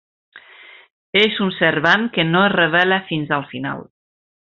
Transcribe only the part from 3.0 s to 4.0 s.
fins al final.